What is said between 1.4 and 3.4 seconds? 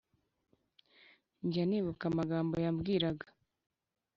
njya nibuka amagambo yambwiraga